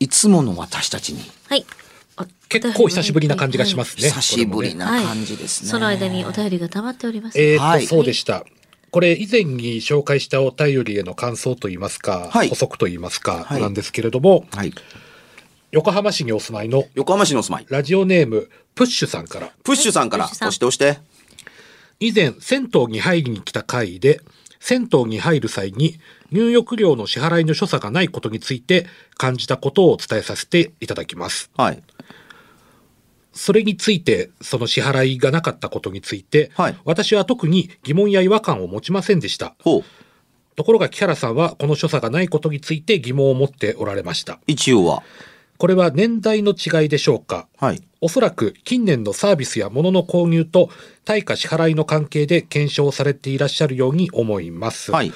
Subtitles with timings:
[0.00, 1.20] いつもの私たちに。
[1.48, 1.64] はい。
[2.48, 4.08] 結構久しぶりな感じがしますね。
[4.08, 7.40] 久しぶりな感じですね、その間にお便りが溜まっております。
[7.40, 7.86] えーと、はい。
[7.86, 8.44] そうでした。
[8.92, 12.48] これ以前に紹介したお便りへの感想といいますか、はい。
[12.48, 13.60] 補足といいますか、はい。
[13.60, 14.72] なんですけれども、はい。
[15.72, 17.66] 横浜市にお住まいの横浜市のお住まい。
[17.68, 20.26] ラジオネームプッシュさんから、プッシュさんから。
[20.26, 20.98] 押して押して。
[21.98, 24.20] 以前銭湯に入りに来た回で、
[24.64, 28.86] 銭湯に入る際に入浴料の支払いの所作がないことについて
[29.18, 31.50] 感じたことをお伝えさせていただきます。
[31.54, 31.82] はい
[33.36, 39.54] それについて、その支払いがなかったことについて、はい私は特に疑問や違和感を持ちませんでした。
[39.62, 39.84] ほう
[40.56, 44.38] ところが木原さんはこの所作がないことについて疑問を持っておられました。
[44.46, 45.02] 一応は
[45.58, 47.48] これは年代の違いでしょうか？
[47.58, 50.68] はいおそらく近年のサービスや物の購入と
[51.06, 54.92] 対価支払いの関係で検証されていらっしゃるように思います。
[54.92, 55.12] はい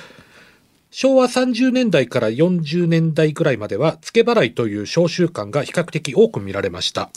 [0.91, 7.11] 昭和30年代から40年代ぐらいまでは付け払いという商習慣が比較的多く見られました。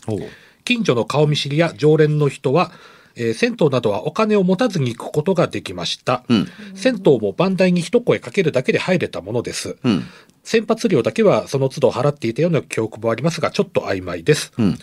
[0.65, 2.71] 近所の顔見知りや常連の人は、
[3.15, 6.23] えー銭湯などはお金を持たずに行くことができました。
[6.29, 9.77] うん銭湯も番台に一声かけるだけで入れたものです。
[9.83, 10.03] うん
[10.43, 14.51] 先発料だけはその都度払っていたような記憶もありますが、ちょっと曖昧です。
[14.57, 14.77] うん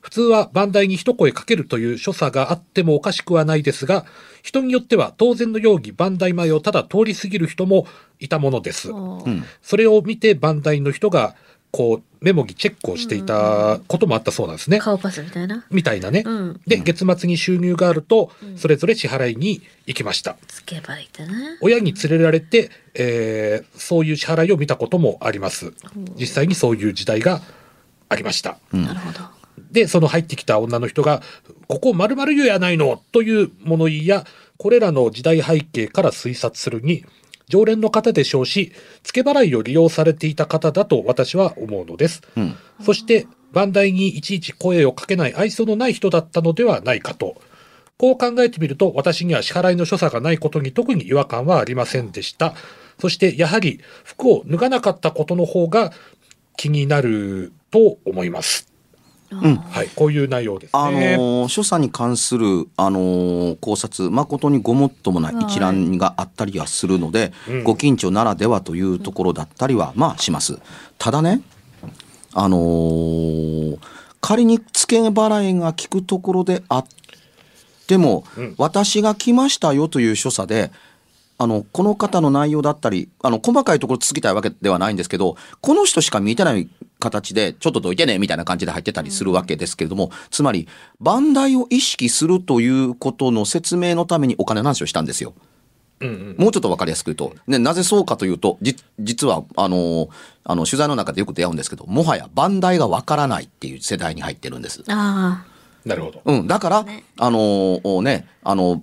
[0.00, 4.06] 普通は番台に一声かけるという所作があってもおかしくはないですが、
[4.42, 7.86] 人によっては当然のように番台前をただ通り過ぎる人も
[8.20, 8.90] いたものです。
[8.90, 11.34] うんそれを見て番台の人が、
[11.70, 14.78] こう、メモにチェックをしていたこともあったそうなんですね。
[14.80, 15.64] 顔パスみたいな？
[15.70, 16.22] みたいなね。
[16.24, 20.36] うんで、月末に収入があると、それぞれ支払いに行きました。
[20.48, 21.32] つけばいいだな。
[21.60, 25.72] 親に連れられて、えーそういう支払いを見たこともあります。
[26.18, 27.42] 実際にそういう時代が
[28.08, 28.58] ありました。
[28.72, 29.20] なるほど。
[29.70, 31.22] で、その入ってきた女の人が、
[31.66, 34.24] ここ〇〇湯やないのという物言いや、
[34.56, 37.04] これらの時代背景から推察するに、
[37.48, 38.72] 常連の方でしょうし、
[39.02, 42.22] 付け払いを利用されていた方だと私は思うのです。
[42.36, 42.54] うん
[42.84, 47.40] そして、番台にいちいち声をかけない愛想のない人だったのではないかと。
[47.96, 52.54] こう考えてみると、私には支払いの所作がないことに特に違和感はありませんでした。
[53.00, 55.92] そして、やはり服を脱がなかったことの方が
[56.56, 58.67] 気になると思います。
[59.30, 59.56] うん。
[59.56, 61.16] はい、こういう内容ですあね。
[61.16, 65.34] のー所作に関する、あのー考察誠にごもっともない。
[65.40, 67.64] 一覧があったりはするので、うん。
[67.64, 70.58] ご近所ならではというところだったりはまあします。
[70.98, 71.42] ただね
[72.32, 73.78] あのー
[74.20, 76.86] 仮に付け払いが効くところであっ
[77.86, 78.54] ても、うん。
[78.58, 80.72] 私が来ましたよという所作で
[81.38, 86.68] あのこの方の内容だったりあの細かいところ続きたいわけではないんですけどこの人しか見てない
[86.98, 90.68] 形でちょっとどいてねみたいな感じで入ってたりするわけですけれども、つまり
[91.00, 95.34] 番台を意識するということの説明のためにお金の話をしたんですよ。
[96.00, 100.08] うんうんもうちょっと分かりやすく言うと、ね、なぜそうかというと、じ実は、あの、
[100.44, 104.84] あの、取材の中でよく出会うんですけど、もはや番台が分からないっていう世代に入ってるんです。
[104.86, 105.44] あ
[105.88, 106.20] なるほど。
[106.24, 108.82] うん、だから、ねあのおね、あの、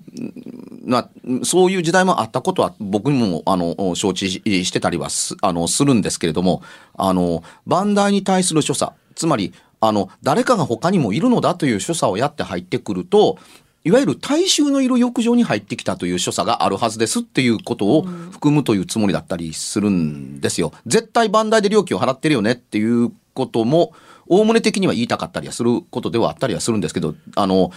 [0.83, 1.09] な、
[1.43, 6.61] そういう時代もあったことは僕にも、あの、承知ししてたりはす、あの、するんですけれども、
[6.95, 13.37] あの、番台に対する所作、つまり、あの、誰かが他にもいるのだという所作をやって入ってくると、
[13.83, 20.73] いわゆる大衆のいる浴場に入ってきたという所作があるはずですっていうことを含むというつもりだったりするんですよ。
[20.87, 23.93] 絶対番台で料金を払ってるよねっていうことも、
[24.27, 27.71] おおむね的には言いたかったりはすることではあったりはするんですけど、あの、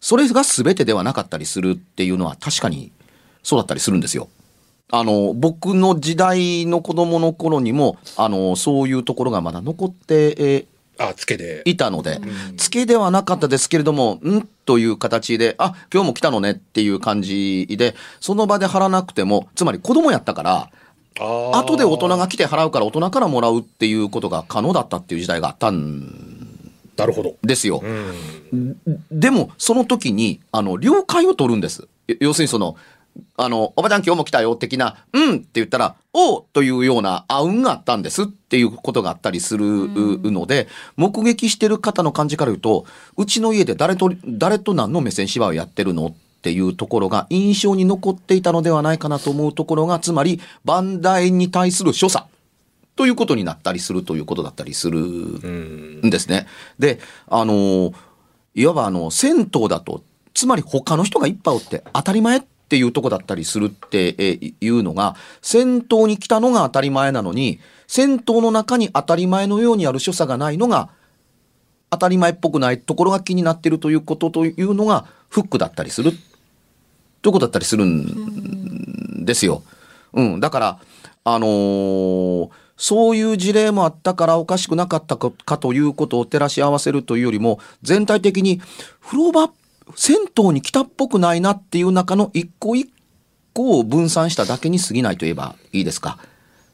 [0.00, 2.92] それが全てではなかったりするっていうのは確かに
[3.42, 4.28] そうだったりするんですよ。
[4.90, 10.66] あの、僕の時代の子供の頃にも、あの、そういうところがまだ残って、えー
[10.96, 11.62] あ、つけで。
[11.64, 12.20] いたので、
[12.56, 20.70] 付けではなかったですけれども、んという形で、あ、今日も来たのねっていう感じで、その場で払わなくても、つまり子供やったから、
[21.20, 26.34] 後で大人が来て払うから大人からもらうっていうことが可能だったっていう時代があったん
[26.96, 27.36] なるほど。
[27.42, 27.82] ですよ。
[27.82, 28.78] うん。
[29.10, 31.88] でも、その時に、あの、了解を取るんです。
[32.06, 32.76] よ要するにその、
[33.36, 46.14] あの、おばちゃん今日も来たよ、的な、うんって言ったら、おうというような、あうんがあったんですっていうことがあったりするので、目撃してる方の感じから言うと、うちの家で誰と、誰と何の目線芝居をやってるのっ
[46.44, 52.26] ていうところが印象に残っていたのではないかなと思うところが、つまり、バンダイに対する所作
[52.96, 56.00] ということになったりするということだったりするうん。
[56.04, 56.46] んですね。
[56.78, 57.94] で、あの、
[58.54, 60.02] いわばあの、銭湯だと、
[60.34, 70.90] つまり他の人がいっぱいおって当たり前っていうとこだったりするってえいうのが、銭湯に来たのが当たり前なのに、銭湯の中に当たり前のようにある所作がないのが、
[71.90, 76.12] 当たり前っぽくないところが気になっているということというのがフックだったりする
[77.24, 79.62] とこだったりするんですよ。
[80.12, 80.40] うん。
[80.40, 80.78] だから、
[81.24, 88.60] あのーそういう事例もあったからおかしくなかったかということを照らし合わせるというよりも、全体的に
[89.00, 89.48] 風呂場、
[89.94, 92.90] 銭湯に来たっぽくないなっていう中の一個一
[93.52, 96.18] 個を分散しただけに過ぎないと言えばいいですか？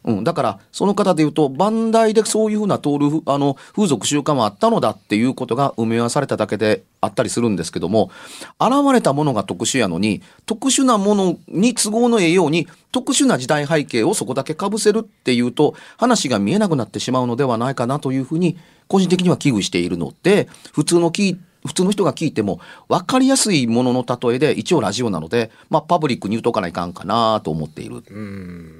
[0.04, 8.10] うん、だから、その方で言うと、バンダイでそういうふうな通る、あの、風俗習慣もあったのだっていうことが埋め合わされただけであったりするんですけども、
[8.58, 18.56] 現れたものが特殊やのに、特殊なものに都合のええように、特殊な時代背景をそこだけ被せるっていうと、話が見えなくなってしまうのではないかなというふうに、
[18.88, 28.02] 個人的には危惧しているので、普通の聞い普通の人が聞いても分かりやすいものの例えで一応ラジオなので、まあ、パブリックに言うとかないかんかなと思っている。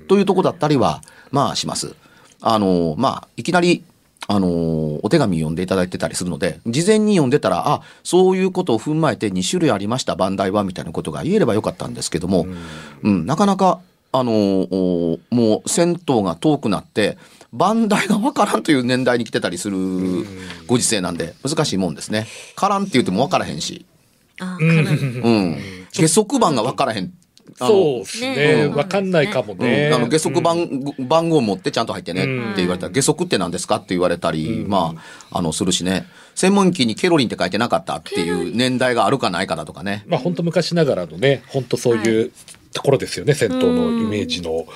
[0.09, 1.95] というとこだったりは、まあします。
[2.41, 3.85] あの、まあ、いきなり、
[4.29, 12.47] あの、お手紙読んでいただいてたりするので、事前に読んでたら、あ、そういうことを踏まえて2種類ありました、バンダイは、みたいなことが言えればよかったんですけども、
[13.03, 13.81] うん、なかなか、
[14.13, 17.17] あの、おもう銭湯が遠くなって、
[17.53, 19.77] バンダイがわからんという年代に来てたりする
[20.67, 22.27] ご時世なんで、難しいもんですね。
[22.57, 23.87] からんって言ってもわからへんし、
[24.41, 25.59] あうん。
[25.93, 27.13] 下足番がわからへん。
[27.57, 28.35] そうですね。
[28.35, 29.89] ねわかんないかもね。
[29.89, 34.95] うん、あの下足番,、番号持ってちゃんと入ってねうんって言われたら、下足って何ですかって言われたり、ま
[35.31, 36.07] あ、あの、するしね。
[36.35, 40.05] 専門機にケロリンって書いてなかったっていう年代があるかないかだとかね。
[40.07, 42.33] まあ本当昔ながらのね、本当そういう
[42.73, 44.67] ところですよね、銭湯のイメージの。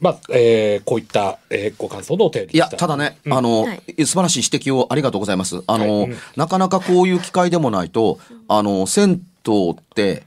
[0.00, 5.62] まあ、えーこういった、えーご感想のお便りいや、ただね、うんあの、はい素晴らしい指摘をありがとうございます。
[5.66, 10.22] あの、はいうんなかなかこういう機会でもないと、あの、銭湯って、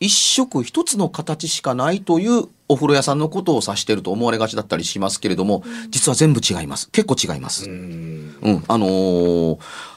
[0.00, 6.90] 一色一つの形しかないというお風呂屋さんのことを指していると思われがちだったりしますけれども、実は全部違います。
[6.90, 7.70] 結構違います。
[7.70, 9.93] うんうん、あのーあ、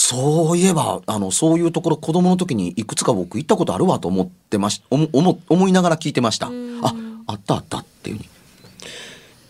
[0.00, 6.46] そういえば、あの、そういうところ子供の時にいくつか僕行ったことあるわと思ってまし、思、思思いながら聞いてました。
[6.46, 6.94] あ、
[7.26, 8.28] あったあったっていうふうに。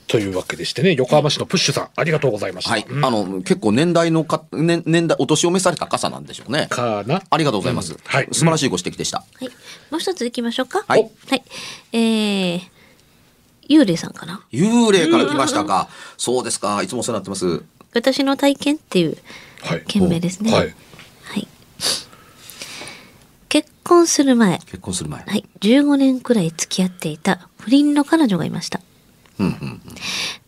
[0.06, 2.70] というわけでしてね、横浜市のプッシュさん、ありがとうございました。
[2.70, 2.86] はい。
[2.88, 6.68] うんあの、結構年代のか、年、年代、お年を召された傘なんでしょうね。
[6.70, 7.22] かな。
[7.28, 7.92] ありがとうございます。
[7.92, 9.18] うんはい素晴らしいご指摘でした。
[9.18, 9.48] はい。
[9.90, 10.82] もう一つ行きましょうか。
[10.88, 11.10] はい。
[11.28, 11.42] はい。
[11.92, 12.60] えー、
[13.68, 15.90] 幽霊さんかな幽霊から来ましたか。
[16.16, 16.82] そうですか。
[16.82, 17.62] いつもお世話になってます。
[17.92, 19.18] 私の体験っていう
[19.62, 19.82] はい。
[19.86, 20.52] 件名ですね。
[20.52, 20.74] はい。
[21.24, 21.46] はい。
[23.48, 25.22] 結婚する前、結婚する前。
[25.22, 28.80] はい、15年くらい付き合っていた不倫の彼女がいました。
[29.38, 29.80] うんうん。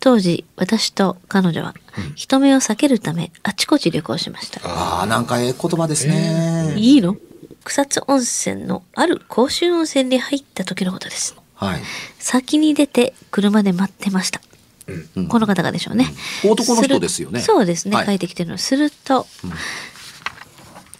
[0.00, 1.74] 当時、私と彼女は
[2.14, 4.60] 人目を避けるためあちこち旅行しました。
[4.64, 6.74] ああ、なんかええ言葉ですね。
[6.76, 7.16] いいの？
[7.64, 11.36] 草津温泉のある公衆温泉に入った時のことです。
[11.54, 11.80] はい。
[12.18, 14.40] 先に出て車で待ってました。
[15.16, 16.06] うんこの方がでしょうね。
[16.44, 17.96] 男の人ですよねそうですね。
[17.96, 18.58] はい書いてきてるの。
[18.58, 19.26] すると、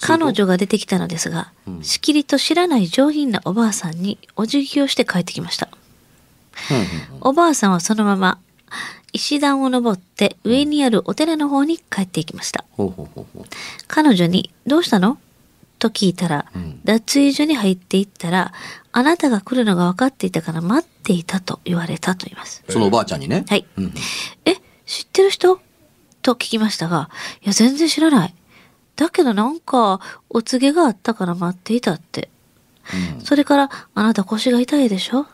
[0.00, 5.68] 彼女が出てきたのですが、うんしきりと知らない上品なおばあさんにお辞儀をして帰ってきました。
[7.20, 8.38] おばあさんはそのまま
[9.12, 12.64] 石段を登って上にあるお寺の方に帰っていきました。
[13.88, 15.18] 彼女に「どうしたの?」
[15.80, 18.52] と聞いたら、うん脱衣所に入っていったら
[18.92, 22.62] 「あなたが来るのが分かっていたから待っていた」と言われたと言います。
[22.68, 23.44] そのおばあちゃんにね？
[23.48, 23.66] はい。
[23.76, 23.94] うん
[24.44, 24.54] え、
[24.86, 25.60] 知ってる人？
[26.22, 27.08] と聞きましたが、
[27.42, 28.34] いや、全然知らない。
[28.96, 32.28] だけどなんか、お告げがあったから待っていたって。
[33.16, 35.26] うんそれから、あなた腰が痛いでしょ？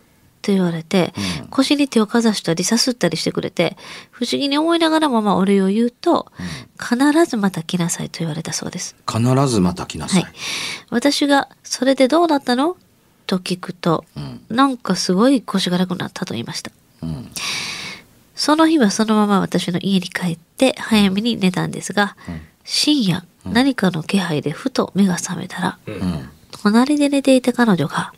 [0.43, 1.12] と言われて、
[1.43, 1.49] うん。
[1.49, 3.76] 腰に手をかざしたりさすったりしてくれて、
[4.11, 6.31] 不思議に思いながらもまあお礼を言うと、
[6.78, 8.97] 必ずまた来なさいと言われたそうです。
[9.11, 10.21] 必ずまた来なさ。
[10.21, 10.31] はい。
[10.31, 10.35] い。
[10.90, 12.76] 私が、それでどうだったの？
[13.26, 14.40] と聞くと、うん。
[14.49, 16.71] なんかすごい腰が楽になったと言いました。
[17.02, 17.31] うん。
[18.35, 22.40] その日はそのまま私の家に帰って早めに寝たんですが、うん。
[22.64, 25.95] 深夜何かの気配でふと目が覚めたら、うん。
[25.95, 26.31] うん
[26.62, 28.12] 隣で寝ていた彼女が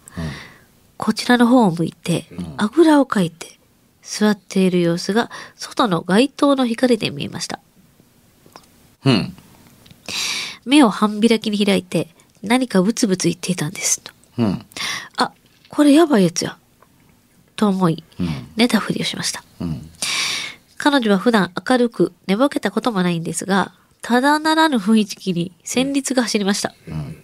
[0.98, 3.58] こちらの方を向いて、んあぐらをかいて
[4.02, 7.60] 座っている様子が外の街灯の光で見えました。
[9.06, 9.34] うん
[10.66, 12.08] 目を半開きに開いて
[12.42, 14.12] 何かブツブツ言っていたんですと。
[14.38, 14.66] うん
[15.16, 15.32] あ、
[15.68, 16.58] これやばいやつや。
[17.56, 19.42] と思い、うん寝たふりをしました。
[19.60, 19.88] うん
[20.76, 26.70] 彼女は普段明るく寝ぼけたこともないんですが、ただならぬ雰囲気に旋律が走りました。
[26.70, 27.16] ん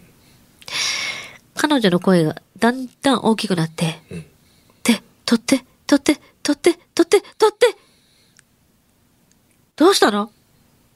[1.67, 4.27] 彼女の声がだんだん大きくなって、うん
[4.83, 7.75] で、取って、取って、取って、取って、取って
[9.75, 10.31] どうしたの？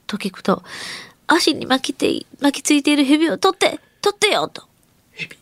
[0.05, 0.61] と聞くと、
[1.25, 4.61] 足に巻きて、巻きついている蛇を取って、取ってよと。
[5.13, 5.39] 蛇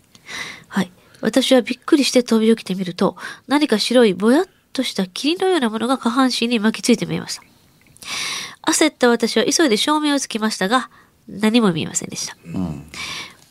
[0.69, 0.91] はい。
[1.19, 3.17] 私はびっくりして飛び起きてみると、
[3.49, 7.43] 何か白いぼやっとした霧のようなものが下半身に巻きついて見えました。
[8.71, 10.89] 焦った私は急いで照明をつけましたが、
[11.27, 12.37] 何も見えませんでした。
[12.45, 12.89] うん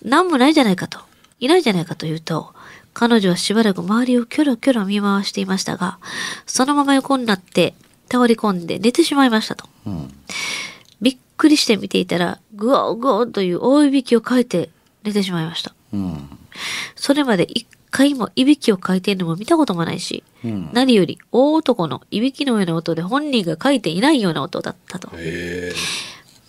[0.02, 1.00] 何もないじゃないかと、
[1.40, 2.54] いないじゃないかというと、
[2.94, 5.98] 彼女はしばらく周りをキョロキョロ見回していましたが、
[6.46, 7.74] そのまま横になって
[8.10, 9.68] 倒れ込んで寝てしまいましたと。
[9.86, 10.14] うん
[11.02, 14.70] びっくりして見ていたら、グオーグオーという大いびきをかいて
[15.04, 15.74] 寝てしまいました。
[15.92, 16.38] うん
[16.94, 25.08] それまで一回もいびきをかいているのも見たこともないし、うん何より大男のいびきのような音で本人が書いていないような音だったと。
[25.08, 25.72] へえ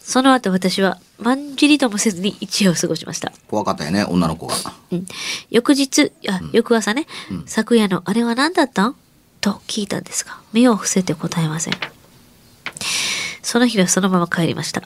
[0.08, 3.34] その後私はまんじりともせずに一夜を過ごしました。
[3.50, 4.56] 怖かったよね女の子が
[4.90, 5.06] うん、
[5.50, 8.96] 翌日、あ、翌朝ね、うん昨夜のあれは何だったん？
[9.42, 11.74] と聞いたんですが、目を伏せて答えません。
[13.42, 14.82] その日はそのまま帰りました。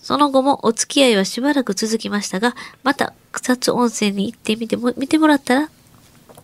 [0.00, 5.70] その後もお付き合いはしばらく続きましたが、また草津温泉に行ってみても、見てもらったら？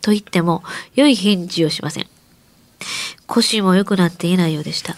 [0.00, 0.62] と言っても、
[0.94, 2.06] 良い返事をしません。
[3.26, 4.94] 腰も良くなっていないようでした。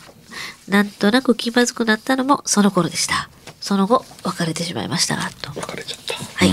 [0.70, 3.28] なんとなく気まずくなったのもその頃でした。
[3.60, 5.16] その後、別れてしまいました。
[5.42, 5.50] と。
[5.60, 6.50] 別れちゃったはい。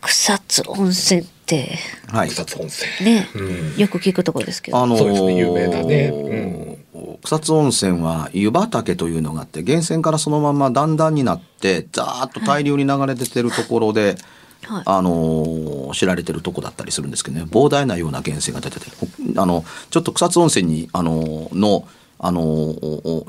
[0.00, 4.78] 草津温泉って、はい草津温泉ね、うんよく聞くところですけど。
[4.78, 6.78] あのーそうですね有名なね
[7.22, 14.16] 草津温泉は湯畑というのがあって源泉からそのまま段々になってザーッと大量に流れ出てるところで、
[14.64, 14.82] はい。
[14.86, 19.06] あのー知られてるとこだったりするんですけどね膨大なような源泉が出ててほ
[19.40, 21.86] あのちょっと草津温泉にあのーの
[22.20, 22.74] あの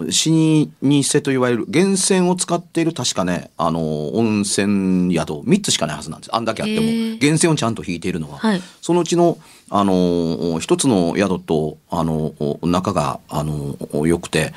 [0.10, 0.32] 死
[0.82, 6.36] にせと言われる源泉を使っている確かねあのー温泉宿3つしかないはずなんです。
[6.36, 8.62] あんだけあっても源泉をちゃんと引いているのは、はい。
[8.82, 9.38] そのうちの
[9.70, 14.54] あのー一つの宿とあのー仲があのー良くて。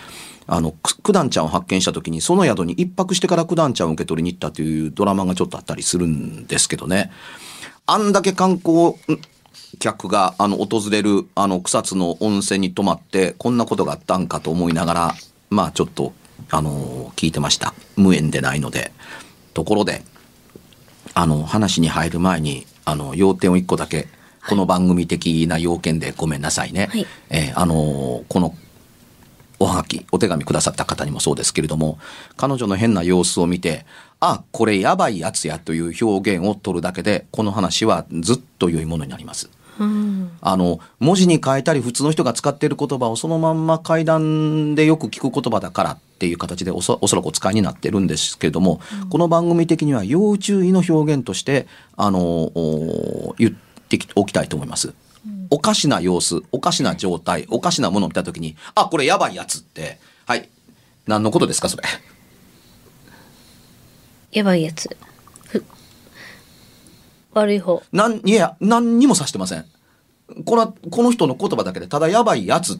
[0.48, 7.12] あのく九段ちゃんを発見した時にその宿に一泊してから九段ちゃんを受け取りに行ったというドラマがちょっとあったりするんですけどね。
[7.86, 8.94] あんだけ観光
[9.78, 15.14] 客があの訪れるあの草津の温泉に泊まってこんなことがあったんかと思いながら
[15.50, 16.12] まあちょっと
[16.50, 17.74] あの聞いてました。
[17.96, 18.92] 無縁でないので。
[19.54, 20.02] ところで
[21.14, 24.08] あの話に入る前にあの要点を一個だけ
[24.48, 26.88] この番組的な要件でごめんなさいね。
[26.90, 27.06] はい。
[27.30, 28.54] えーあのこの
[29.62, 31.98] おはがきお手紙くださった方にもそうですけれども
[32.36, 33.86] 彼女の変な様子を見て
[34.18, 39.50] あこれやばいやつやという表現を取るだけでこの話はずっと良いものになります。
[39.78, 40.32] うん。
[40.40, 54.92] あの文字に変えたり普通の人が使っている言葉をそのまんま階段でよく聞く言葉だからっていう形でおそおそらくお使いになってるんですけれども、この番組的には要注意の表現としてあのお言っておきたいと思います。
[55.50, 60.48] おかしな様子おかしな状態おかしなものを見た時にあこれやばいやつってはい
[61.06, 61.82] 何のことですかそれ。
[64.32, 64.96] やばいやつ。
[65.48, 65.64] ふ
[67.32, 67.82] 悪い方。
[67.92, 69.64] なんいや何にも指してません
[70.44, 72.78] これはこの人の言葉だけでただやばいやつっ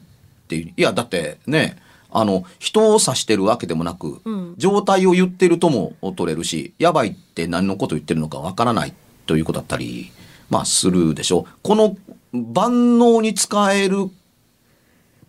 [0.48, 1.76] ていういやだってね
[2.10, 8.92] あの人を指してるわけでもなく、うん状態を言ってるとも取れるしやばいって何のこと言ってるのかわからない
[9.26, 10.12] ということだったり
[10.50, 11.96] まあするでしょこの
[12.32, 14.10] 万能に使える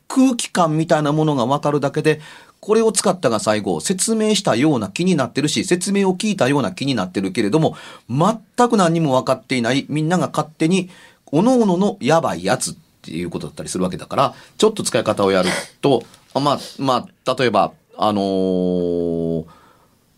[0.08, 2.22] 空気感みたいなものが分かるだけで
[2.60, 7.76] これを使ったが最後説明したような気になってるし説明を聞いたような気になってるけれども
[8.10, 10.90] 全く何にも分かっていないみんなが勝手に
[11.26, 15.50] 各々ののやばいやつっていうことだったりするわけだからちょっと使い方をやる
[15.82, 16.04] と
[16.36, 19.46] まあまあ例えばあのー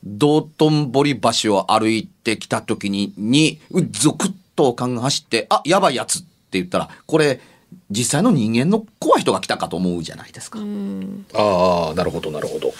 [0.06, 7.40] 道頓堀橋を歩いてきた時ににゾクッと感が走ってあやばいやつって言ったら、これ、
[7.90, 10.60] 実際の人間の怖い人が来たかと思うじゃないですか。
[10.60, 12.74] うんああ、なるほど、なるほど。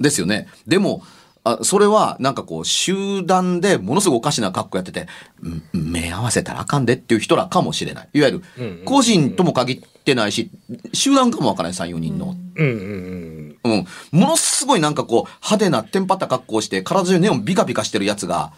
[0.00, 0.48] ですよね。
[0.66, 1.02] でも、
[1.44, 5.08] あそれはなんかこう集団でものすごいおかしな格好やってて、
[5.42, 8.08] ん目合わせたらあかんでっていう人らかもしれない。
[8.12, 10.50] いわゆる個人とも限ってないし、
[10.92, 12.36] 集団かもわからない3、4人の。
[12.54, 13.86] うんうんうん。
[14.12, 18.52] ものすごいなんかこう派手なテンパった格好をして体中ネオンビカビカしてるやつが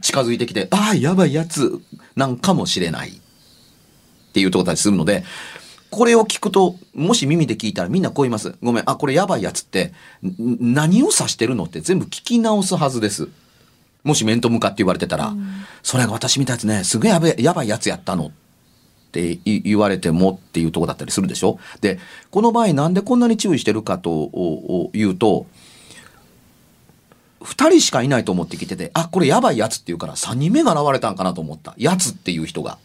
[0.00, 1.80] 近づいてきて、ああ、やばいやつ
[2.16, 3.12] なんかもしれないっ
[4.32, 5.24] ていうところだったりするので、
[5.90, 8.54] これを聞くと、もし耳で聞いたらみんなこう言います。
[8.62, 9.92] ごめん、あ、これやばいやつって、
[10.22, 13.28] ん何を指してるのって全部聞き直すはずです。
[14.04, 15.34] もし面と向かって言われてたら、
[15.82, 18.30] それが私見たやつね、すげえやべえやばいやつやったのっ
[19.12, 21.98] てい言われてもっていうとこだったりするでしょで、
[22.30, 25.46] この場合なんでこんなに注意してるかとおお言うと、
[27.42, 31.74] 二人しかいないと思って聞いてて、あ、これやばいやつって言うから三人目が現れたんかなと思った。
[31.76, 32.78] やつっていう人が。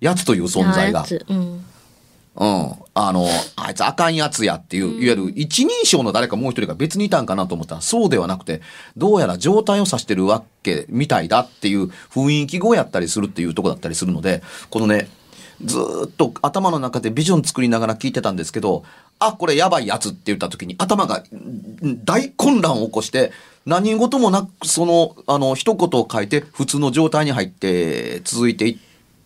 [0.00, 1.64] やつという存在がうん
[2.36, 2.72] うん。
[2.94, 8.62] あの、あいつあかんやつやっていう、いわゆる一人称の誰かもう一人が別にいたんかなと思ったら、そうではなくて、
[8.96, 15.08] どうやら状態を指してるわけみたいだっていう雰囲気語やったりするっていうとこだったりするので、このね、
[15.64, 18.84] ずーっと頭の中でビジョン作りながら聞いてたんですけど、
[19.18, 23.32] あ、これやばいやつって言った時に頭がん大混乱を起こして、
[23.66, 28.76] 何事もなく、その、あの、一言を書いて普通の状態に入って続いていっ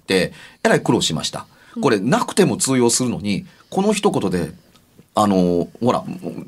[0.06, 1.46] て、えらい苦労しました。
[1.80, 4.52] これなくても通用するのに、この一言で、
[5.16, 6.04] あの、ほら、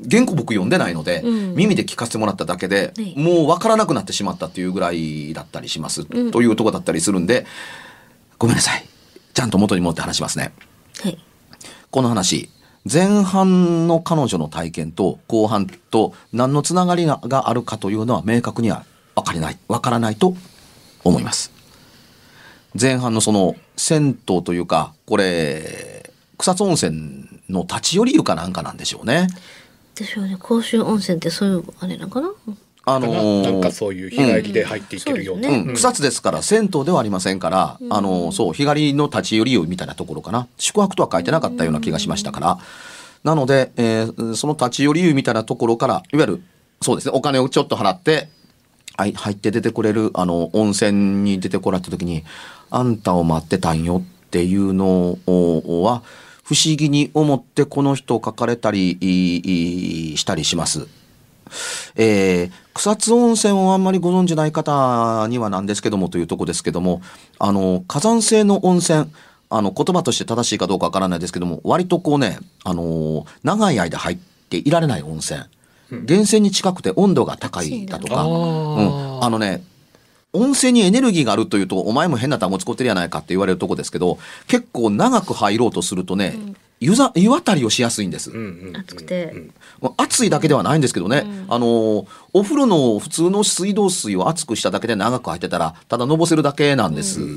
[0.09, 7.45] 原稿僕読んでないので、うん耳で聞かせてもらっただけで、はいもうわからなくなってしまったっていうぐらいだったりします、うんというとこだったりするんで、
[8.37, 8.85] ごめんなさい。
[9.33, 10.51] ちゃんと元に戻って話しますね。
[11.01, 11.17] はい
[11.89, 12.49] この話、
[12.91, 20.35] 前半の彼女の体験と後半と何のつながりががあるかというのは明確には分かりない、分からないと
[21.03, 21.51] 思います。
[22.79, 29.27] 前半のその銭湯というか、これ、草津温泉の立ち寄り湯かなんかなんでしょうね。
[29.95, 32.29] でしょうね公衆温泉ってそういうあれなんかな？
[32.89, 35.49] あのーなんかそういう日帰りで入っていけるような。
[35.49, 42.59] うんうん、草津ですから銭湯ではありませんから、あのそう日帰りの立ち寄り湯みたいなところかな宿泊とは書いてなかったような気がしましたから
[43.23, 46.43] なので、えーその立ち寄り湯みたいなところからいわゆる
[46.81, 48.29] そうですねお金をちょっと払って
[48.95, 52.23] はい入って出てこれるあの温泉に出てこられた時に
[52.69, 56.03] 「あんたを待ってたんよ」っていうのは
[56.43, 58.97] 不思議に思ってこの人を書かれたり
[60.17, 60.87] したりします。
[61.95, 67.01] えー草津温泉をあんまりご存じない方にはなんですけどもというとこですけども、
[67.39, 69.07] あの、火山性の温泉、
[69.49, 74.17] あの、言葉として正しいかどうかわからないですけども、割とこうね、あの、長い間入っ
[74.49, 75.41] ていられない温泉。
[75.89, 79.63] 源泉に近くて温度が高いだとか、あうーん、あのね、
[80.33, 86.37] 温泉にエネルギーがあるというと、お前も変な単語使ってるやないかって言われるとこですけど、結構長く入ろうとするとね、
[86.79, 88.29] 湯ざ湯渡りをしやすいんです。
[88.31, 88.77] うんうんうん。
[88.77, 89.33] 暑くて。
[89.81, 97.19] まあ暑いだけではないんですけどね、あのーお風呂の普通の水道水を熱くしただけで長く入ってたらただのぼせるだけなんです。
[97.19, 97.25] よ。
[97.25, 97.31] は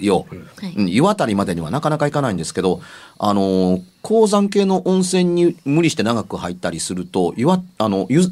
[0.00, 0.74] い。
[0.76, 2.80] うん湯あたりまでにはなかなかいかないんですけど、
[3.18, 8.22] あのー鉱山系の温泉に無理して長く入ったりすると湯ああの湯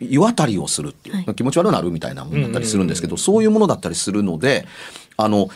[0.00, 1.34] 湯あたりをするっていう、はい。
[1.34, 4.66] 気持ち悪くなるみたいなものだったりするんですけど、そういうものだったりするので
[5.16, 5.48] あの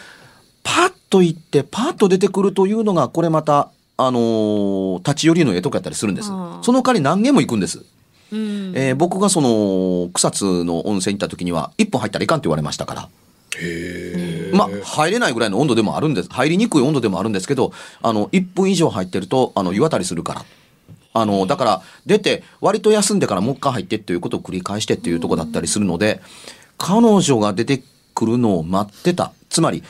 [0.63, 6.29] パッと行ってパッと出てくるというのがこれまたあのー立ち寄りの絵とかやったりするんです。
[6.29, 6.35] そ
[6.73, 7.85] の代わり何軒も行くんです、
[8.33, 8.73] うん。
[8.75, 13.09] えー僕がその草津の温泉行った時には1本入ったらいかんって言われましたから。
[14.53, 16.29] まあ入れないぐらいの温度でもあるんです。
[16.31, 20.45] 入りにくい温度でもあるんですけどあの1分以上入ってるとあの湯あたりするから。
[21.17, 26.21] あのだから出て割と休んでからもう一回入ってっていうことを繰り返してっていうとこだったりするので
[26.77, 27.83] 彼女が出て
[28.17, 29.33] くるのを待ってた。
[29.49, 29.85] つまり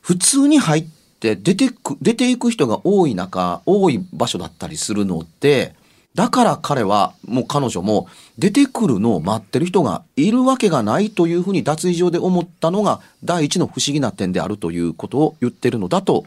[0.00, 0.86] 普通に入っ
[1.20, 5.74] て出てく出ていく人が多い中多い場所だったりするので
[6.14, 16.24] だから彼はもう彼女も出てくるのを待ってる人がいるわけがないというふうに脱衣場で思ったのが第一の不思議な点であるということを言ってるのだと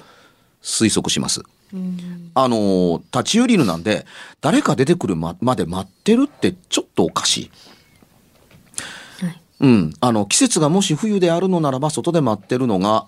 [0.62, 1.41] 推測します。
[1.74, 4.06] うんあの立ち寄りるなんで
[4.41, 7.52] 誰か出てくるままで待ってるってちょっとおかしい。
[9.26, 13.06] はいうん、あの季節がもし冬であるのならば外で待ってるのが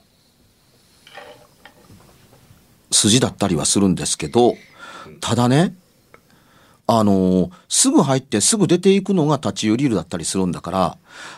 [2.92, 4.56] 筋だったりはするんですけど
[5.20, 5.76] ただね
[7.00, 10.98] あのすぐ入ってすぐ出ていくのが立ち寄りルだったりするんだから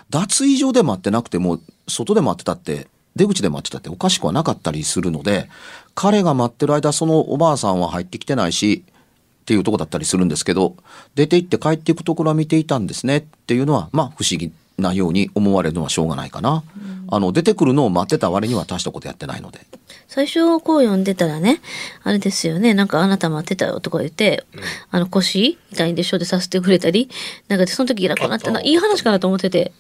[0.09, 5.49] 脱衣所で待ってなくても外で待ってたって出口で待ってたっておかしくはなかったりするので
[5.93, 10.75] 彼が待ってる間そのおばあさんは入ってきてないしっていうとこだったりするんですけど
[11.13, 16.63] 出て行って帰っていくところは見ていたんですねっていうのはまあ不思議なように思われるのはしょうがないかな。
[17.07, 19.59] あの、出てくるのを待ってた割には大したことやってないので。
[20.07, 21.61] 最初こう読んでたらね、
[22.03, 24.45] あれですよね、なんかあなた待ってたよとか言って、
[24.91, 26.17] あの腰痛いんでしょ？
[26.17, 27.09] でさせてくれたり、
[27.47, 29.71] なんかその時楽になったな、あいい話かなと思ってて、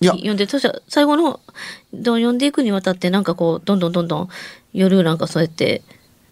[0.00, 0.12] いや。
[0.12, 1.40] 読んで、そしたら最後の
[1.92, 4.28] 読んでいくにわたってなんかこう、どんどんどんどん
[4.72, 5.82] 夜なんかそうやって、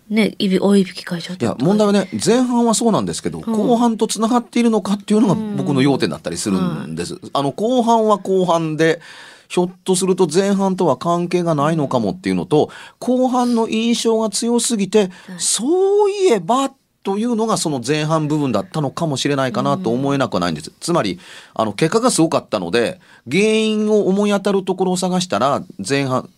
[0.09, 7.19] ね、いび、大いびき会社いや、問題はね、前半はそうなんですけど、ん後半と繋がっているのかっていうのが僕の要点だったりするんです。
[7.33, 9.01] あの、後半は後半で、
[9.49, 20.73] ひょっとすると前半とは関係がないのかもっていうのと、後半の印象が強すぎて、そういえば、というのがその前半部分だったのかもしれないかなと思えなくはないんです。
[20.81, 21.21] つまり、
[21.55, 26.29] あの、結果がすごかったので、原因を思い当たるところを探したら、前半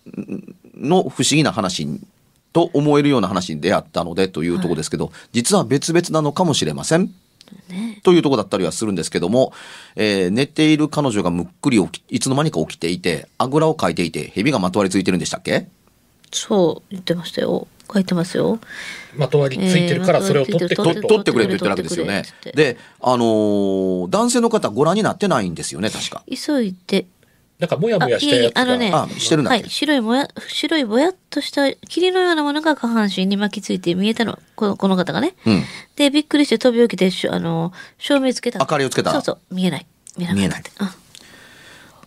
[0.76, 1.88] の不思議な話
[2.58, 7.14] と思えるような話に出会ったのでというところですけど、実は別々なのかもしれません。
[8.02, 9.52] というところだったりはするんですけども、
[9.94, 15.68] えー寝ている彼女がむっくり起き、いつの間にか起きていて、あぐらをかいていて、蛇がまとわりついてるんでしたっけ？
[16.32, 17.68] そう言ってましたよ。
[17.90, 18.58] 書いてますよ。
[19.16, 21.02] まとわりついてるからそれを取ってくえーれと。
[21.02, 26.22] と取ってくれと言ってるわけですよねで、あのー男性の方ご覧になってないんですよね、確か。
[26.28, 27.06] 急いで、
[27.58, 28.62] なんかもやあもやしたやつが。
[28.62, 35.34] いえいえあのねあ、してるんだっけ、はい、白いもや、白いぼやっとした霧のようなものが下半身に巻きついて見えたの、このこの方がね。
[35.44, 35.64] うん。
[35.96, 38.62] で、びっくりして飛び起きて、しょあの、照明つけたの。
[38.62, 39.86] 明かりをつけたそうそう、見えない。
[40.16, 40.36] 見えない。
[40.36, 40.94] 見えないあ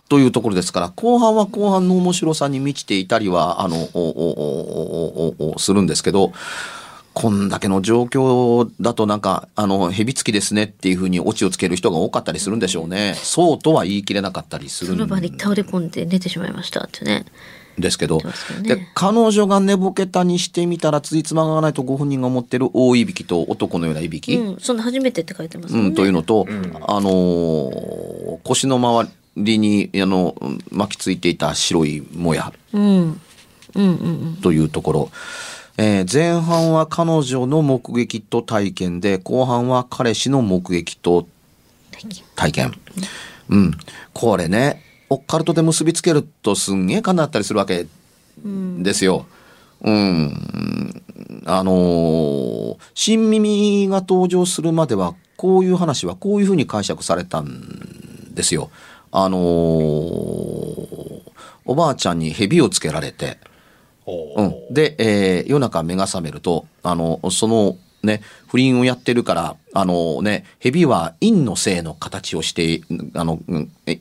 [0.08, 6.32] というところですから、後半は後半の面白さに満ちていたりは、あの、おおおおおおするんですけど、
[7.14, 13.14] こんだけの状況だとなんか、あの、蛇付きですねっていうふうにオチをつける人が多かったりするんでしょうね。
[13.16, 17.24] そうとは言い切れなかったりするんその場に倒れ込んで寝てしまいましたってね。
[17.78, 18.24] ですけど、ね
[18.62, 25.94] で、彼女が寝ぼけたにしてみたら、ついつまがないとご本人が持ってる大いびきと男のようないびき、うん、そんな初めてって書いてますうん。
[25.94, 26.48] というのと、ん
[26.86, 28.12] あのー
[28.44, 30.34] 腰の周りにあの
[30.70, 32.82] 巻きついていた白いもやうん。
[32.82, 33.20] うん
[33.74, 33.84] うんう
[34.30, 34.36] ん。
[34.42, 35.10] というところ、
[35.84, 41.26] えー前半は彼女の目撃と体験で後半は彼氏の目撃と
[42.36, 42.72] 体験。
[43.48, 43.72] うん。
[44.12, 47.88] これねオッカルトで結びつけるとすんげえかなったりするわけ
[48.44, 49.26] ですよ。
[49.80, 51.02] うん、
[51.46, 58.70] あのー新耳が登場するまではこういう話はこういうふうに解釈されたんですよ。
[59.10, 59.42] あのー
[61.64, 63.38] おばあちゃんに蛇をつけられて、
[64.06, 64.42] う。
[64.42, 72.82] ん、で、えー夜中目が覚めるとあのそのね不倫をやってるからあのね蛇は陰の性の形をして
[73.14, 73.40] あの、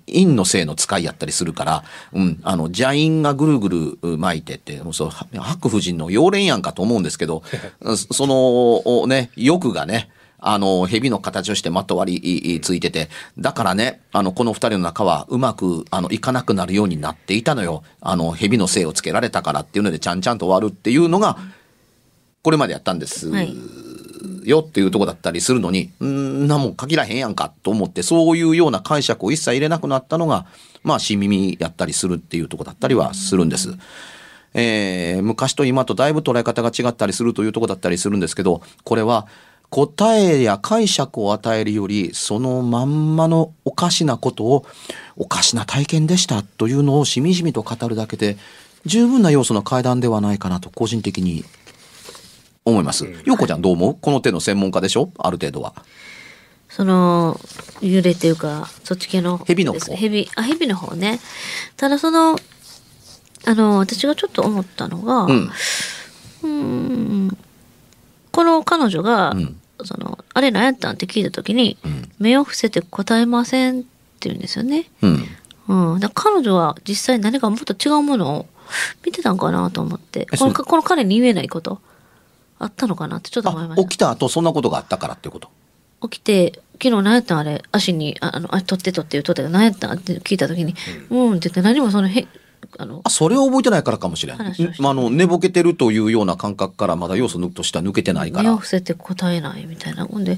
[0.07, 1.83] 陰の性の使いやったりするから、
[2.13, 7.43] うん、あの邪陰がぐるぐる巻いてってもうそう白婦人の妖蓮やんかと思うんですけど
[8.11, 10.09] そのね欲がね
[10.41, 17.83] あの、蛇の形をしてまとわりついてて、だからね、あの、この二人の中はうまく、あの、いかなくなるようになっていたのよ。
[18.01, 21.37] あの、蛇の性をつけられたからっていうので、ちゃんちゃんと終わるっていうのが、
[22.41, 23.29] これまでやったんです。
[23.29, 23.55] はい
[24.43, 30.45] よっていうとこだったりするのに、んーなもん限らへんやんかと思って、そういうような解釈を一切入れなくなったのが、
[30.83, 33.75] まあ、新耳やったりするっていうとこだったりはするんです。
[34.53, 39.27] えー昔と今とだいぶ捉え方が違ったりするというとこだったりするんですけど、これは
[39.71, 44.65] 答えや解釈を与えるより、そのまんまのおかしなことを、
[45.15, 48.37] おかしな体験でしたというのをしみじみと語るだけで、
[48.85, 51.45] 十分な要素の階段ではないかなと個人的に
[52.65, 53.05] 思います。
[53.05, 53.97] ようこちゃんどう思う？
[54.01, 55.13] この手の専門家でしょ？
[55.17, 55.73] ある程度は。
[56.67, 57.39] その、
[57.79, 59.37] 幽霊っていうか、そっち系の。
[59.37, 61.21] 蛇の方蛇、あ、蛇の方ね。
[61.77, 62.35] ただその、
[63.45, 65.23] あの、私がちょっと思ったのが、
[66.43, 67.37] うん
[68.31, 70.93] この彼女が、うんその、あれ何やったん？
[70.93, 73.87] って聞いたときに、ん目を伏せて答えませんって
[74.29, 74.85] 言うんですよね。
[75.01, 75.27] うん。
[75.93, 75.99] うん。
[76.13, 78.45] 彼女は実際何かもっと違うものを
[79.05, 81.81] 見てたんかなと思って、このこの彼に言えないこと、
[82.59, 83.89] あったのかなってちょっと思いまあ、した。
[83.89, 85.49] 起きた後そんなことがあったからっていうこと？
[86.09, 89.97] 起きて、昨日何やったんあれ、足に、ああの、あ、取って取って言うとったけど何やったん？
[89.97, 90.73] って聞いたときに、
[91.09, 92.27] うん、って言って何もそのへ、
[92.77, 94.37] あのあ、、それを覚えてないからかもしれん。
[94.37, 98.57] 話をしてんあの、寝ぼけてるというような感覚からまだ要素としては抜けてないから目を。
[98.57, 100.05] 伏せて答えないみたいな。
[100.05, 100.37] ほんで、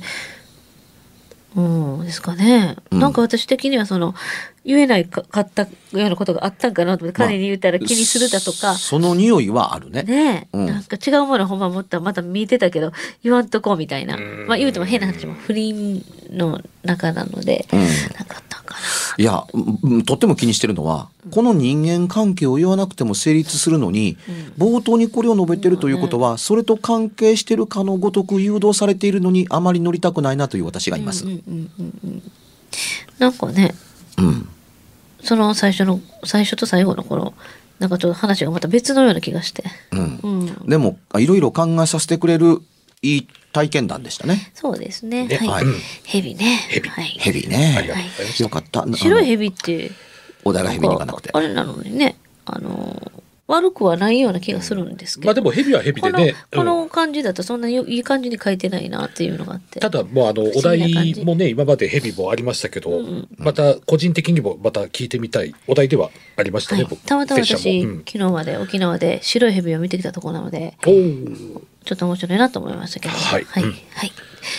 [1.56, 2.76] うん、ですかね。
[2.92, 4.16] うんなんか私的にはその、
[4.66, 10.04] 言えないかかったようなことがあったんかなと思って、まあ彼に言ったら気にするだとか、その匂いはあるね。
[10.04, 12.92] ねえ、うんなんか違うものほんま持ったらまた見えてたけど、
[13.24, 14.16] 言わんとこうみたいな。
[14.16, 17.80] うんまあ言うても変な話も不倫の中なので、うん。
[17.82, 17.88] な
[18.26, 18.80] かったんかな。
[19.18, 24.18] いや、うんとっても気にしてるのは、この人間関係を言わなくても成立するのに、
[24.58, 31.26] 冒頭にこれを述べてるということは、それと関係してるかのごとく誘導されているのに、あまり乗りたくないなという私がいます。
[31.26, 32.24] うんうんうんうん。
[33.20, 33.76] なんかね、
[34.18, 34.50] うん。
[35.24, 37.34] その最初の最初と最後の頃
[37.80, 40.20] なんかちょっと話がまた別のような気がして、うん。
[40.24, 42.62] うん、でもいろいろ考えさせてくれる
[43.02, 44.52] いい体験談でしたね。
[44.54, 45.28] そうですね。
[45.28, 45.66] ねはい、はい。
[46.06, 46.46] ヘビね。
[46.70, 47.96] ヘビはい、ね。
[48.40, 48.86] よかった。
[48.94, 49.30] 白いビ。
[49.30, 49.92] ヘビって
[50.44, 51.30] お題がヘビに行かなくて。
[51.34, 52.16] あれなのにね。
[52.46, 53.12] あの
[53.56, 56.66] 悪くはないような気がするんですけど、まあでもヘビはヘビでこのね、こうん。
[56.66, 59.80] の感じだとそんなにいい感じに書いてないなっていうのがあって。
[59.80, 63.02] ただもうあのお題もね今までヘビもありましたけど、
[63.38, 73.14] また個人的にもまた聞いてみたいお題ではありましたね、はい、たまたま拙私、昨日まで沖縄で白い蛇を見てきたところなのでちょっと面白いなと思いましたけど。
[73.16, 73.46] はい。
[73.46, 73.64] はい、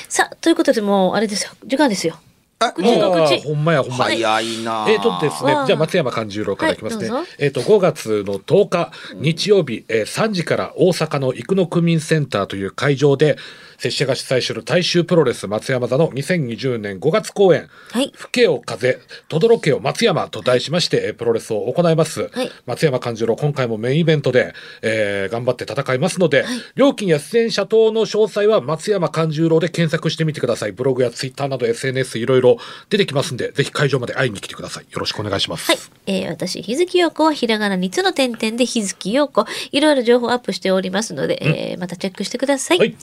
[0.08, 1.52] さあということでもうあれですよ。
[1.64, 2.14] 時間ですよ。
[2.16, 2.33] あ
[2.72, 4.86] 告知告ほんまやほんまや、早いな。
[4.88, 7.10] えーとですねじゃあ松山勘十郎からいきますね。
[7.10, 13.36] はいえっ、と、5月の10日、日曜日、えー3時から大阪の生野区民センターという会場で、
[13.78, 18.12] 拙者が主催する大衆プロレス松山座の2020年5月公演、はい。
[18.14, 22.28] 吹けよ風、轟けよ松山と題しまして、えープロレスを行います。
[22.32, 22.50] はい。
[22.66, 26.44] 松山勘十郎、今回もメインイベントで、えー頑張って戦いますので、
[26.76, 30.72] 料金や出演者等の詳細は松山勘十郎で検索してみてください。
[30.72, 32.53] ブログやツイッターなど SNS いろいろ
[32.90, 34.84] 出てきますんで、ぜひ会場まで会いに来てください。
[34.90, 35.70] よろしくお願いします。
[35.70, 35.78] はい。
[36.06, 39.46] えー私、日月陽子はひらがな3つの点々で日月陽子。
[39.72, 42.78] いろいろ情報アップしておりますので、えーまたチェックしてください。
[42.78, 42.96] はい。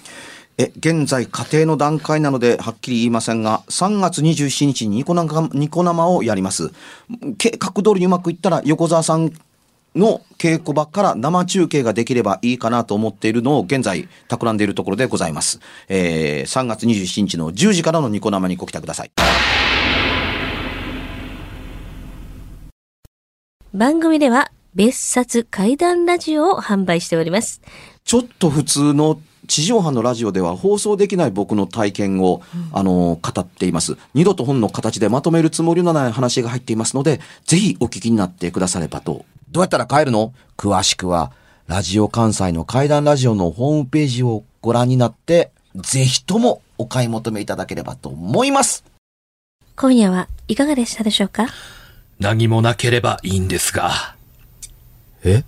[0.57, 6.71] え現在家庭の段階なのではっきり言いませんが3月27日にニコ生ニコ生をやります
[7.37, 9.31] 計画通りにうまくいったら横澤さん
[9.95, 19.11] の稽古場から生中継ができればいいかなと思っているのを現在企んでいるところでございます、えー3月27日の10時からのニコ生にご期待ください
[23.73, 27.61] 番組では、別冊怪談ラジオを販売しております。
[28.03, 32.41] ちょっと普通の地上波のラジオでは放送できない僕の体験を、
[32.73, 33.97] あの語っています。
[34.13, 39.25] 二度と本の形でまとめるつもりのない話が入っていますので、ぜひお聞きになってくださればと。
[39.51, 40.33] どうやったら帰るの？
[40.55, 41.33] 詳しくは、
[41.67, 48.85] ラジオ関西の怪談ラジオのホームページをご覧になって、ぜひともお買い求めいただければと思います。
[49.75, 51.47] 今夜はいかがでしたでしょうか？
[52.19, 54.15] 何もなければいいんですが。
[55.23, 55.43] え？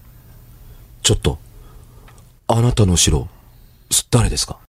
[1.01, 1.39] ちょっと、
[2.47, 3.29] あなたの城、
[4.11, 4.59] 誰ですか？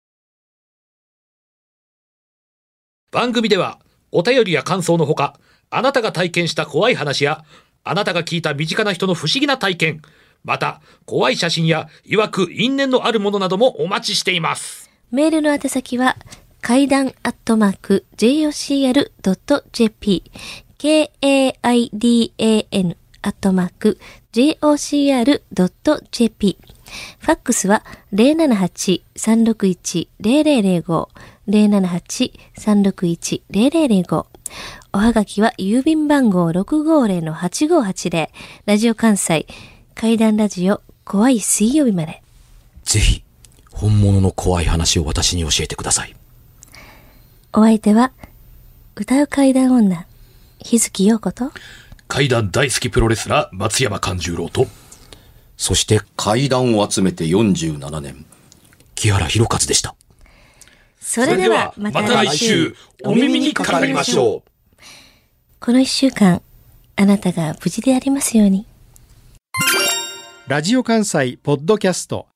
[3.10, 3.80] 番組では
[4.12, 5.38] お便りや感想のほか
[5.70, 7.44] あなたが体験した怖い話や
[7.84, 10.02] あなたが聞いた身近な人の不思議な体験。
[10.42, 14.90] また怖い写真や曰く因縁のあるものなどもお待ちしています。
[15.10, 16.16] メールの宛先は、
[16.60, 20.24] 階段アットマーク jocr.jp
[20.78, 21.76] k-a-i-d-a-n
[23.22, 23.98] アットマーク
[24.32, 25.38] jocr.jp
[27.18, 31.08] ファックスは078-361-0005
[31.48, 34.26] 078-361-0005
[34.94, 38.28] おはがきは郵便番号650-8580
[38.64, 39.48] ラジオ関西
[39.96, 42.22] 階段ラジオ怖い水曜日まで
[42.84, 43.24] ぜひ、
[43.72, 46.14] 本物の怖い話を私に教えてください。
[47.52, 48.12] お相手は、
[48.94, 50.06] 歌う怪談女、
[50.60, 51.50] 日月陽子と、
[52.06, 54.68] 階段大好きプロレスラー松山勘十郎と、
[55.56, 58.24] そして階段を集めて47年、
[58.94, 59.96] 木原博一でした。
[61.00, 64.53] それではまた来週、お耳にかかりましょう。
[65.64, 66.42] この一週間、
[66.94, 68.66] あなたが無事でありますように。
[70.46, 72.26] ラジオ関西ポッドキャスト。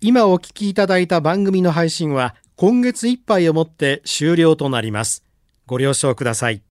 [0.00, 5.22] 今お聞きいただいた番組の配信は今月いっぱいをもって終了となります。
[5.66, 6.62] ご了承ください。